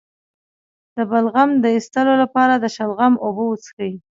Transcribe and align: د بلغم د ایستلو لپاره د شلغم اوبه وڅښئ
د 0.95 0.97
بلغم 1.09 1.49
د 1.63 1.65
ایستلو 1.75 2.13
لپاره 2.23 2.53
د 2.57 2.65
شلغم 2.75 3.13
اوبه 3.25 3.43
وڅښئ 3.47 3.93